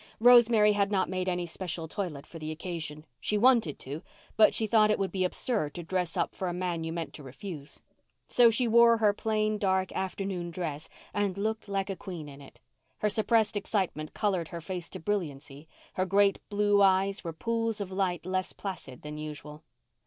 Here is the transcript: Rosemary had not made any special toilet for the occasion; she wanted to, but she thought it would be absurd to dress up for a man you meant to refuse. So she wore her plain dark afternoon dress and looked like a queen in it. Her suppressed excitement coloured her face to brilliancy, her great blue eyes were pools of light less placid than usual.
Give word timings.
Rosemary 0.19 0.71
had 0.73 0.91
not 0.91 1.09
made 1.11 1.29
any 1.29 1.45
special 1.45 1.87
toilet 1.87 2.25
for 2.25 2.39
the 2.39 2.49
occasion; 2.51 3.05
she 3.19 3.37
wanted 3.37 3.77
to, 3.77 4.01
but 4.35 4.55
she 4.55 4.65
thought 4.65 4.89
it 4.89 4.97
would 4.97 5.11
be 5.11 5.23
absurd 5.23 5.75
to 5.75 5.83
dress 5.83 6.17
up 6.17 6.33
for 6.33 6.47
a 6.47 6.53
man 6.53 6.83
you 6.83 6.91
meant 6.91 7.13
to 7.13 7.21
refuse. 7.21 7.79
So 8.27 8.49
she 8.49 8.67
wore 8.67 8.97
her 8.97 9.13
plain 9.13 9.59
dark 9.59 9.91
afternoon 9.91 10.49
dress 10.49 10.89
and 11.13 11.37
looked 11.37 11.69
like 11.69 11.91
a 11.91 11.95
queen 11.95 12.27
in 12.27 12.41
it. 12.41 12.59
Her 12.97 13.09
suppressed 13.09 13.55
excitement 13.55 14.15
coloured 14.15 14.47
her 14.47 14.59
face 14.59 14.89
to 14.89 14.99
brilliancy, 14.99 15.67
her 15.93 16.05
great 16.07 16.39
blue 16.49 16.81
eyes 16.81 17.23
were 17.23 17.31
pools 17.31 17.79
of 17.79 17.91
light 17.91 18.25
less 18.25 18.53
placid 18.53 19.03
than 19.03 19.19
usual. 19.19 19.61